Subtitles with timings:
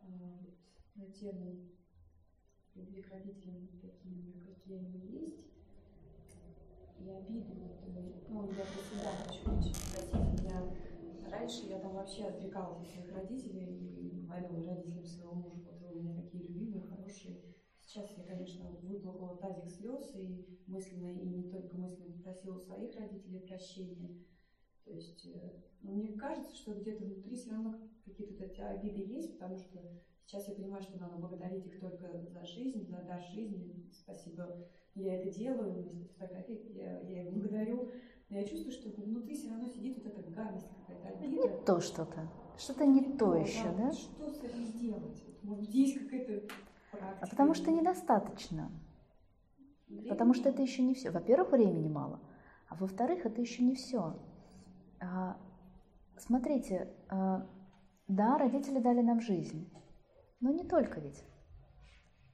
[0.00, 0.06] А,
[0.94, 1.68] на тему
[2.74, 5.46] любви к родителям такими, какие они есть,
[6.98, 7.54] и обиды.
[8.28, 10.72] Ну, я всегда хочу простить, я
[11.30, 15.98] раньше я там вообще отрекалась от своих родителей и говорила родителям своего мужа, вот вы
[15.98, 17.42] у меня такие любимые, хорошие.
[17.80, 22.94] Сейчас я, конечно, выплакала тазик слез и мысленно, и не только мысленно просила у своих
[22.96, 24.24] родителей прощения.
[24.88, 25.50] То есть, э,
[25.82, 29.78] ну, мне кажется, что где-то внутри все равно какие-то эти обиды есть, потому что
[30.24, 33.86] сейчас я понимаю, что надо благодарить их только за жизнь, за дар жизни.
[33.92, 37.90] Спасибо, я это делаю, вместе с фотографией я, я их благодарю.
[38.30, 41.32] Но я чувствую, что внутри все равно сидит вот эта гадость какая-то, обида.
[41.32, 42.28] Не то что-то.
[42.58, 43.88] Что-то не, не то, то еще, да?
[43.88, 43.92] да?
[43.92, 45.22] Что с этим сделать?
[45.42, 46.46] Может быть, есть какая-то
[46.90, 47.18] практика?
[47.20, 48.70] А потому что недостаточно.
[49.86, 50.08] Времени?
[50.08, 51.10] Потому что это еще не все.
[51.10, 52.20] Во-первых, времени мало.
[52.68, 54.18] А во-вторых, это еще не все.
[55.00, 55.36] А,
[56.16, 57.46] смотрите, а,
[58.08, 59.70] да, родители дали нам жизнь,
[60.40, 61.24] но не только ведь.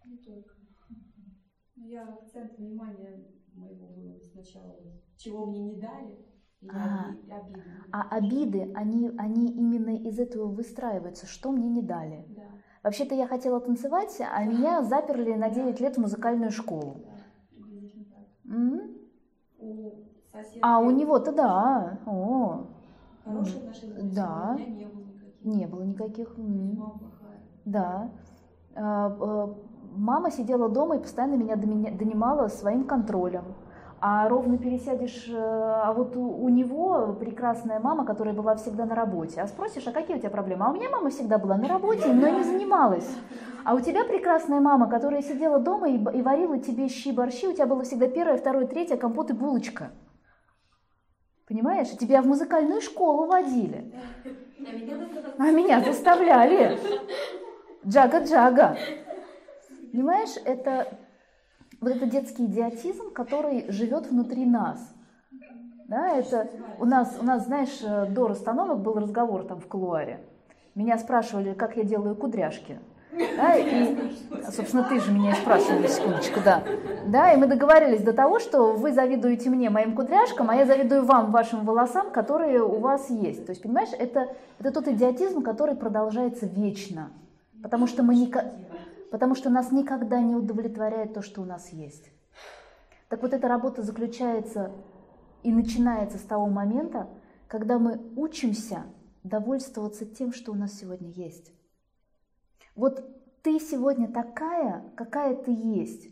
[0.05, 0.55] Не только.
[1.77, 4.79] Но я акцент внимания моего было сначала,
[5.17, 6.25] чего мне не дали,
[6.71, 7.63] а, обиды.
[7.93, 12.25] А обиды, они, они именно из этого выстраиваются, что мне не дали.
[12.29, 12.43] Да.
[12.83, 14.45] Вообще-то я хотела танцевать, а да.
[14.45, 17.05] меня заперли на 9 лет в музыкальную школу.
[17.05, 17.15] Да.
[19.59, 20.05] У
[20.35, 20.61] соседки...
[20.63, 21.99] А у него-то да.
[22.07, 22.67] О.
[23.25, 24.15] Хорошие отношения?
[24.15, 24.55] Да.
[24.55, 25.45] У меня не было никаких.
[25.45, 26.39] Не было никаких.
[26.39, 27.41] Мама плохая.
[27.65, 28.11] Да.
[28.77, 29.55] А, а,
[29.97, 33.45] мама сидела дома и постоянно меня донимала своим контролем.
[34.07, 38.95] А ровно пересядешь, э, а вот у, у него прекрасная мама, которая была всегда на
[38.95, 39.41] работе.
[39.41, 40.67] А спросишь, а какие у тебя проблемы?
[40.67, 43.09] А у меня мама всегда была на работе, но не занималась.
[43.65, 47.55] А у тебя прекрасная мама, которая сидела дома и, и варила тебе щи, борщи, у
[47.55, 49.91] тебя было всегда первое, второе, третье, компот и булочка.
[51.47, 51.91] Понимаешь?
[51.99, 53.93] Тебя в музыкальную школу водили.
[55.39, 56.79] А меня заставляли.
[57.87, 58.77] Джага-джага.
[59.93, 60.89] Понимаешь, это
[61.81, 64.95] вот этот детский идиотизм, который живет внутри нас.
[65.87, 70.21] Да, это у нас, у нас, знаешь, до расстановок был разговор там в кулуаре.
[70.75, 72.81] Меня спрашивали, как я делаю кудряшки.
[73.17, 73.97] Да, и,
[74.51, 76.65] собственно, ты же меня и спрашивал, секундочку, да.
[77.07, 81.05] Да, и мы договорились до того, что вы завидуете мне, моим кудряшкам, а я завидую
[81.05, 83.47] вам, вашим волосам, которые у вас есть.
[83.47, 87.11] То есть, понимаешь, это, это тот идиотизм, который продолжается вечно.
[87.63, 88.47] Потому что, мы никак,
[89.11, 92.11] потому что нас никогда не удовлетворяет то, что у нас есть.
[93.09, 94.73] Так вот, эта работа заключается
[95.45, 97.07] и начинается с того момента,
[97.47, 98.83] когда мы учимся
[99.23, 101.53] довольствоваться тем, что у нас сегодня есть.
[102.75, 103.05] Вот
[103.43, 106.09] ты сегодня такая, какая ты есть.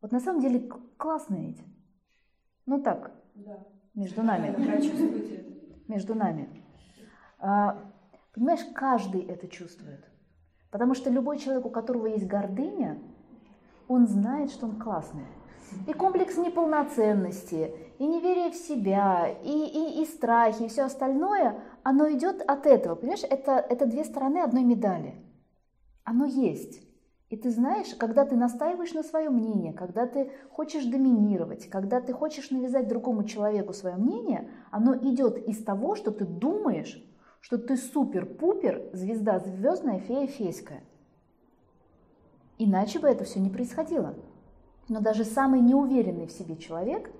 [0.00, 1.60] Вот на самом деле классно ведь.
[2.66, 3.58] Ну так, да.
[3.94, 4.54] между нами.
[5.88, 6.48] Между нами.
[7.38, 7.78] А,
[8.34, 10.04] понимаешь, каждый это чувствует.
[10.70, 12.98] Потому что любой человек, у которого есть гордыня,
[13.88, 15.24] он знает, что он классный.
[15.86, 22.10] И комплекс неполноценности, и неверие в себя, и, и, и страхи, и все остальное, оно
[22.12, 22.94] идет от этого.
[22.94, 25.14] Понимаешь, это, это две стороны одной медали.
[26.08, 26.80] Оно есть.
[27.28, 32.14] И ты знаешь, когда ты настаиваешь на свое мнение, когда ты хочешь доминировать, когда ты
[32.14, 37.04] хочешь навязать другому человеку свое мнение, оно идет из того, что ты думаешь,
[37.42, 40.82] что ты супер-пупер, звезда звездная, фея фейская.
[42.56, 44.14] Иначе бы это все не происходило.
[44.88, 47.12] Но даже самый неуверенный в себе человек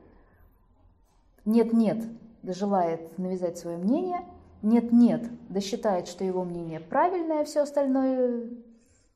[1.45, 2.07] нет-нет,
[2.43, 4.25] да желает навязать свое мнение,
[4.63, 8.49] нет-нет, да считает, что его мнение правильное, а все остальное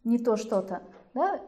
[0.04, 0.82] не то что-то,
[1.14, 1.40] да,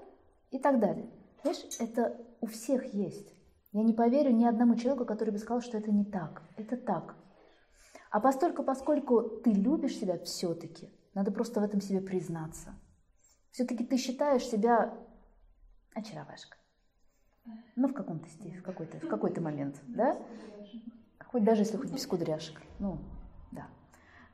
[0.51, 1.11] и так далее.
[1.43, 3.35] Знаешь, это у всех есть.
[3.73, 6.43] Я не поверю ни одному человеку, который бы сказал, что это не так.
[6.57, 7.17] Это так.
[8.11, 12.75] А постольку, поскольку ты любишь себя все-таки, надо просто в этом себе признаться.
[13.51, 14.97] Все-таки ты считаешь себя
[15.95, 16.59] очаровашкой.
[17.77, 20.17] Ну, в каком-то стиле, в какой-то, в какой-то момент, да?
[21.27, 22.61] Хоть даже если хоть без кудряшек.
[22.79, 22.99] Ну,
[23.51, 23.67] да.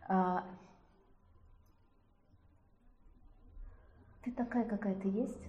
[0.09, 0.45] А,
[4.31, 5.43] Ты такая, какая ты есть,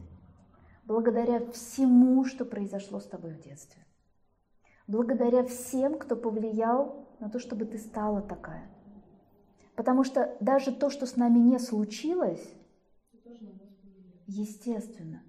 [0.86, 3.86] благодаря всему, что произошло с тобой в детстве.
[4.88, 8.68] Благодаря всем, кто повлиял на то, чтобы ты стала такая.
[9.76, 12.44] Потому что даже то, что с нами не случилось,
[14.26, 15.22] естественно,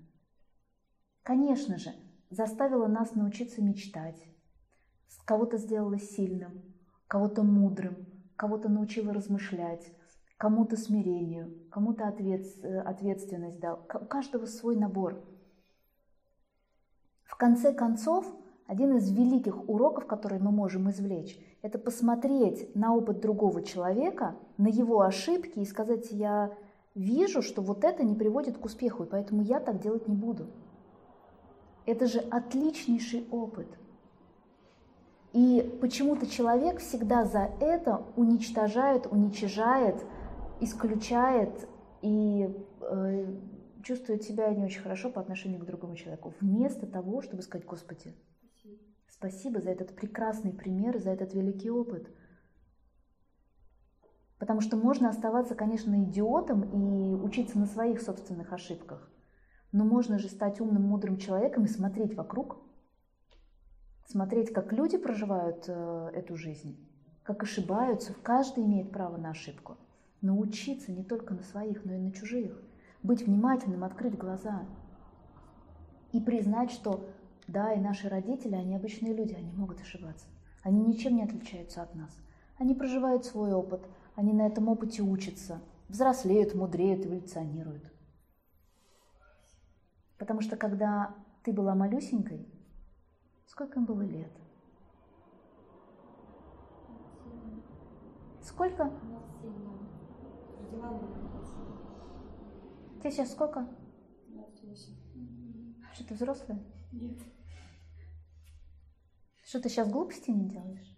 [1.22, 1.92] конечно же,
[2.30, 4.26] заставило нас научиться мечтать,
[5.26, 6.62] кого-то сделала сильным,
[7.06, 9.92] кого-то мудрым, кого-то научила размышлять,
[10.42, 13.86] кому-то смирению, кому-то э, ответственность дал.
[13.94, 15.22] У каждого свой набор.
[17.22, 18.26] В конце концов,
[18.66, 24.66] один из великих уроков, который мы можем извлечь, Это посмотреть на опыт другого человека, на
[24.66, 26.50] его ошибки и сказать, я
[26.96, 30.48] вижу, что вот это не приводит к успеху, и поэтому я так делать не буду.
[31.86, 33.68] Это же отличнейший опыт.
[35.32, 40.04] И почему-то человек всегда за это уничтожает, уничижает,
[40.64, 41.68] исключает
[42.02, 42.48] и
[42.80, 43.36] э,
[43.82, 46.34] чувствует себя не очень хорошо по отношению к другому человеку.
[46.40, 48.78] Вместо того, чтобы сказать, Господи, спасибо,
[49.08, 52.08] спасибо за этот прекрасный пример, за этот великий опыт.
[54.38, 59.08] Потому что можно оставаться, конечно, идиотом и учиться на своих собственных ошибках.
[59.70, 62.58] Но можно же стать умным, мудрым человеком и смотреть вокруг,
[64.06, 66.76] смотреть, как люди проживают э, эту жизнь,
[67.22, 68.14] как ошибаются.
[68.22, 69.78] Каждый имеет право на ошибку.
[70.22, 72.58] Научиться не только на своих, но и на чужих.
[73.02, 74.64] Быть внимательным, открыть глаза.
[76.12, 77.04] И признать, что
[77.46, 80.26] да, и наши родители, они обычные люди, они могут ошибаться.
[80.62, 82.16] Они ничем не отличаются от нас.
[82.56, 87.92] Они проживают свой опыт, они на этом опыте учатся, взрослеют, мудреют, эволюционируют.
[90.18, 92.46] Потому что когда ты была малюсенькой,
[93.46, 94.32] сколько им было лет?
[98.40, 98.92] Сколько?
[103.00, 103.66] Тебе сейчас сколько?
[104.28, 104.94] 28.
[105.92, 106.58] Что ты взрослая?
[106.92, 107.18] Нет.
[109.42, 110.96] Что ты сейчас глупости не делаешь?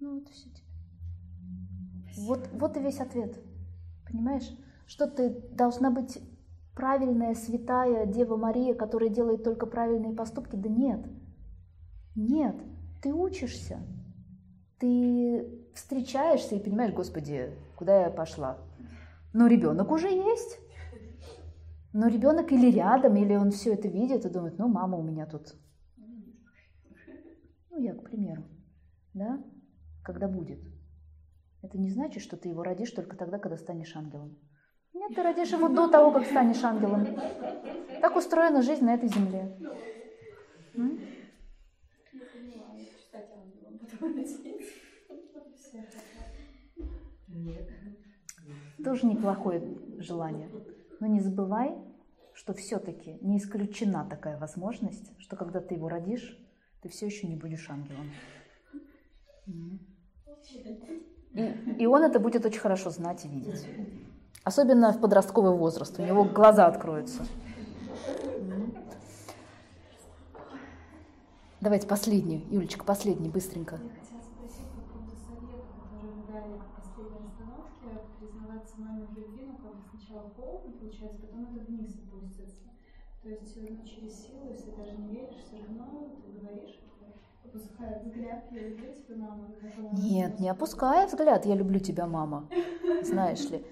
[0.00, 0.66] Ну, это все тебе.
[2.16, 3.38] Вот, вот и весь ответ.
[4.10, 4.48] Понимаешь?
[4.86, 6.18] Что ты должна быть
[6.74, 10.56] правильная, святая Дева Мария, которая делает только правильные поступки?
[10.56, 11.06] Да нет.
[12.16, 12.56] Нет.
[13.02, 13.78] Ты учишься.
[14.78, 18.58] Ты встречаешься и понимаешь, Господи, куда я пошла?
[19.32, 20.58] Но ребенок уже есть.
[21.92, 25.26] Но ребенок или рядом, или он все это видит и думает, ну, мама у меня
[25.26, 25.54] тут.
[27.70, 28.44] Ну, я, к примеру,
[29.14, 29.42] да,
[30.04, 30.60] когда будет.
[31.62, 34.38] Это не значит, что ты его родишь только тогда, когда станешь ангелом.
[34.94, 37.06] Нет, ты родишь его до того, как станешь ангелом.
[38.00, 39.56] Так устроена жизнь на этой земле.
[40.74, 40.98] М?
[48.84, 49.62] Тоже неплохое
[49.98, 50.48] желание.
[51.00, 51.76] Но не забывай,
[52.32, 56.38] что все-таки не исключена такая возможность, что когда ты его родишь,
[56.82, 58.10] ты все еще не будешь ангелом.
[61.34, 61.42] И,
[61.78, 63.66] и он это будет очень хорошо знать и видеть.
[64.44, 65.98] Особенно в подростковый возраст.
[65.98, 67.22] У него глаза откроются.
[71.60, 73.80] Давайте последний, Юлечка, последний, быстренько.
[78.78, 82.62] Признаваться маме в любви, ну как бы сначала холодно получается, потом это вниз опустится.
[83.22, 86.80] То есть ну, через силу, если даже не веришь, все равно ты говоришь,
[87.44, 89.48] опуская взгляд, я люблю тебя, мама.
[89.92, 92.48] Нет, не опуская взгляд, я люблю тебя, мама.
[93.02, 93.64] Знаешь ли.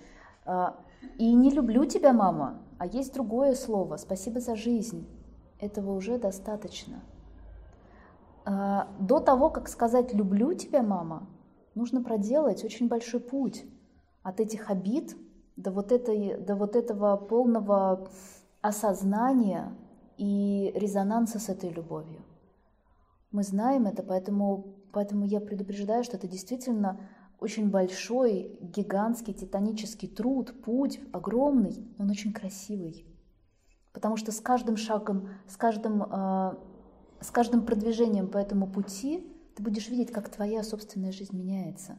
[0.44, 0.76] А,
[1.18, 3.96] и не люблю тебя, мама, а есть другое слово.
[3.96, 5.06] Спасибо за жизнь.
[5.60, 7.00] Этого уже достаточно.
[8.44, 11.28] А, до того, как сказать «люблю тебя, мама»,
[11.74, 13.64] нужно проделать очень большой путь
[14.26, 15.16] от этих обид
[15.54, 18.10] до вот, этой, до вот этого полного
[18.60, 19.72] осознания
[20.18, 22.24] и резонанса с этой любовью.
[23.30, 26.98] Мы знаем это, поэтому, поэтому я предупреждаю, что это действительно
[27.38, 33.06] очень большой, гигантский, титанический труд, путь огромный, но он очень красивый.
[33.92, 36.56] Потому что с каждым шагом, с каждым э,
[37.20, 41.96] с каждым продвижением по этому пути ты будешь видеть, как твоя собственная жизнь меняется.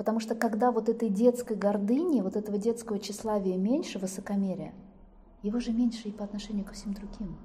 [0.00, 4.72] Потому что когда вот этой детской гордыни, вот этого детского тщеславия меньше, высокомерия,
[5.42, 7.36] его же меньше и по отношению ко всем другим.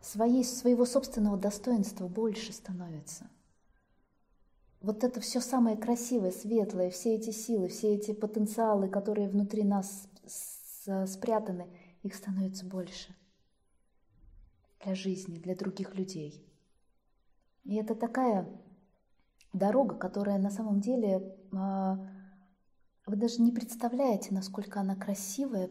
[0.00, 3.30] Своей, своего собственного достоинства больше становится.
[4.80, 10.08] Вот это все самое красивое, светлое, все эти силы, все эти потенциалы, которые внутри нас
[11.06, 11.68] спрятаны,
[12.02, 13.14] их становится больше
[14.84, 16.44] для жизни, для других людей.
[17.62, 18.48] И это такая
[19.52, 21.98] дорога, которая на самом деле, а,
[23.06, 25.70] вы даже не представляете, насколько она красивая.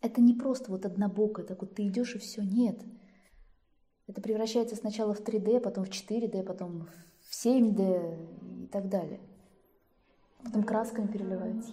[0.00, 2.80] Это не просто вот однобокая, так вот ты идешь и все, нет.
[4.06, 6.88] Это превращается сначала в 3D, потом в 4D, потом
[7.28, 9.20] в 7D и так далее.
[10.44, 11.72] Потом красками переливается.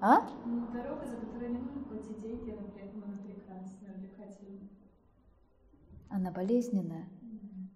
[0.00, 0.28] А?
[0.46, 4.68] Ну, дорога, за которую не нужно платить деньги, но при этом она прекрасная, увлекательная
[6.10, 7.08] она болезненная,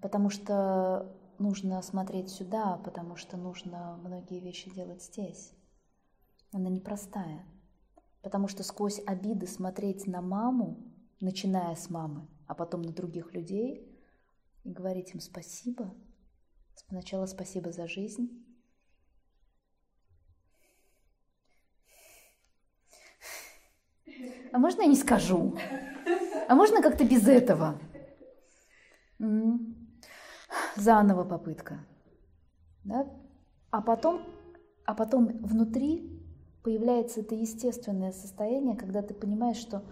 [0.00, 5.53] потому что нужно смотреть сюда, потому что нужно многие вещи делать здесь.
[6.53, 7.45] Она непростая,
[8.23, 10.79] потому что сквозь обиды смотреть на маму,
[11.21, 13.91] начиная с мамы, а потом на других людей,
[14.62, 15.93] и говорить им спасибо,
[16.88, 18.45] Сначала спасибо за жизнь.
[24.53, 25.57] А можно я не скажу?
[26.49, 27.81] А можно как-то без этого?
[30.76, 31.78] Заново попытка.
[32.85, 33.07] Да?
[33.71, 34.23] А потом,
[34.85, 36.23] а потом внутри
[36.62, 39.85] появляется это естественное состояние, когда ты понимаешь, что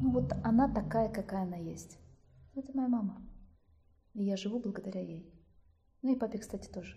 [0.00, 1.98] ну вот она такая, какая она есть.
[2.54, 3.22] Это моя мама.
[4.14, 5.32] И я живу благодаря ей.
[6.02, 6.96] Ну и папе, кстати, тоже.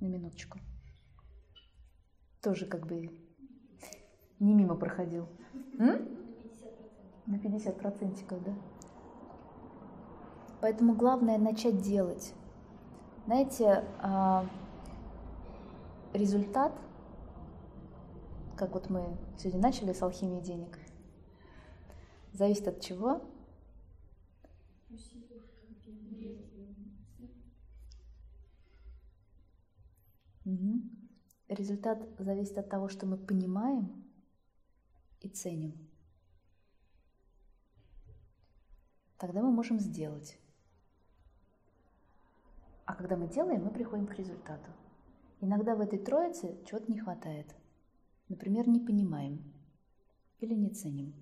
[0.00, 0.58] На минуточку.
[2.42, 3.10] Тоже как бы
[4.38, 5.28] не мимо проходил.
[5.78, 6.08] М?
[7.26, 8.54] На 50 процентиков, да.
[10.60, 12.34] Поэтому главное начать делать.
[13.26, 14.44] Знаете, а,
[16.12, 16.72] результат,
[18.56, 20.78] как вот мы сегодня начали с алхимии денег,
[22.32, 23.22] зависит от чего?
[30.44, 30.80] Угу.
[31.48, 34.04] Результат зависит от того, что мы понимаем
[35.20, 35.88] и ценим.
[39.18, 40.38] Тогда мы можем сделать.
[42.88, 44.70] А когда мы делаем, мы приходим к результату.
[45.42, 47.54] Иногда в этой троице чего-то не хватает.
[48.30, 49.52] Например, не понимаем
[50.38, 51.14] или не ценим.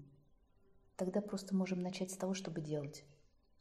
[0.94, 3.04] Тогда просто можем начать с того, чтобы делать.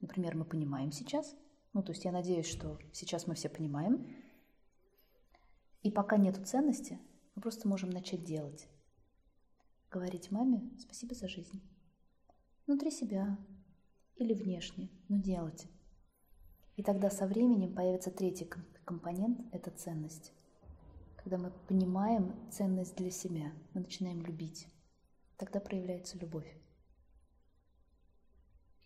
[0.02, 1.36] Например, мы понимаем сейчас,
[1.74, 4.06] ну то есть я надеюсь, что сейчас мы все понимаем,
[5.82, 7.00] и пока нету ценности,
[7.34, 8.68] мы просто можем начать делать.
[9.90, 11.60] Говорить маме спасибо за жизнь.
[12.68, 13.40] Внутри себя
[14.16, 15.68] или внешне, но делать.
[16.76, 18.50] И тогда со временем появится третий
[18.84, 20.34] компонент– это ценность.
[21.16, 24.68] Когда мы понимаем ценность для себя, мы начинаем любить.
[25.38, 26.58] Тогда проявляется любовь.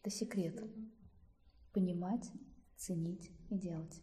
[0.01, 0.63] Это секрет.
[1.74, 2.31] Понимать,
[2.77, 4.01] ценить и делать.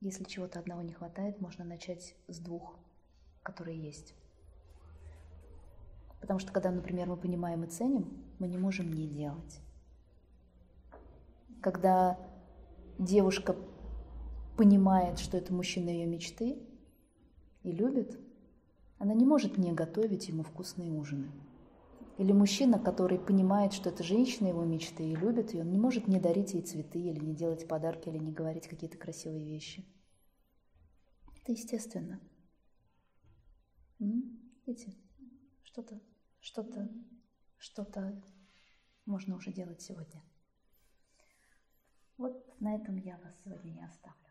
[0.00, 2.76] Если чего-то одного не хватает, можно начать с двух,
[3.44, 4.14] которые есть.
[6.20, 9.60] Потому что когда, например, мы понимаем и ценим, мы не можем не делать.
[11.60, 12.18] Когда
[12.98, 13.56] девушка
[14.56, 16.58] понимает, что это мужчина ее мечты
[17.62, 18.18] и любит,
[18.98, 21.30] она не может не готовить ему вкусные ужины.
[22.18, 26.06] Или мужчина, который понимает, что это женщина его мечты и любит ее, он не может
[26.06, 29.84] не дарить ей цветы, или не делать подарки, или не говорить какие-то красивые вещи.
[31.42, 32.20] Это естественно.
[33.98, 34.94] Видите,
[35.64, 36.00] что-то,
[36.40, 36.88] что-то,
[37.58, 38.22] что-то
[39.06, 40.22] можно уже делать сегодня.
[42.22, 44.21] Вот на этом я вас сегодня не оставлю.